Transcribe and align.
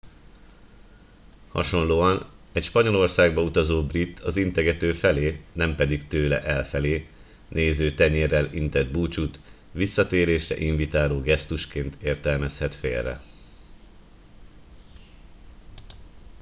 hasonlóan 1.49 2.29
egy 2.53 2.63
spanyolországba 2.63 3.41
utazó 3.41 3.85
brit 3.85 4.19
az 4.19 4.35
integető 4.37 4.91
felé 4.91 5.37
nem 5.53 5.75
pedig 5.75 6.07
tőle 6.07 6.41
elfelé 6.43 7.05
néző 7.49 7.91
tenyérrel 7.91 8.53
intett 8.53 8.91
búcsút 8.91 9.39
visszatérésre 9.71 10.57
invitáló 10.57 11.21
gesztusként 11.21 11.95
értelmezhet 12.01 12.75
félre 12.75 13.21